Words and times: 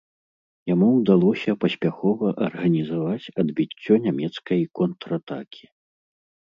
Яму 0.69 0.87
ўдалося 0.99 1.55
паспяхова 1.65 2.27
арганізаваць 2.47 3.31
адбіццё 3.45 4.01
нямецкай 4.09 4.69
контратакі. 4.83 5.65